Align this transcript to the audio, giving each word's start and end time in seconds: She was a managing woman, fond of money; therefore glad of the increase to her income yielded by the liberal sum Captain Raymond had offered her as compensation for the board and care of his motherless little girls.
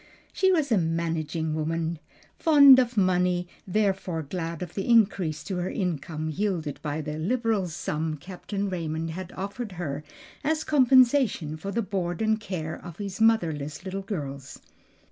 She 0.33 0.51
was 0.51 0.71
a 0.71 0.79
managing 0.79 1.53
woman, 1.53 1.99
fond 2.39 2.79
of 2.79 2.97
money; 2.97 3.47
therefore 3.67 4.23
glad 4.23 4.63
of 4.63 4.73
the 4.73 4.89
increase 4.89 5.43
to 5.43 5.57
her 5.57 5.69
income 5.69 6.31
yielded 6.31 6.79
by 6.81 7.01
the 7.01 7.19
liberal 7.19 7.67
sum 7.67 8.17
Captain 8.17 8.67
Raymond 8.67 9.11
had 9.11 9.31
offered 9.33 9.73
her 9.73 10.03
as 10.43 10.63
compensation 10.63 11.55
for 11.55 11.69
the 11.71 11.83
board 11.83 12.19
and 12.19 12.39
care 12.39 12.83
of 12.83 12.97
his 12.97 13.21
motherless 13.21 13.85
little 13.85 14.01
girls. 14.01 14.59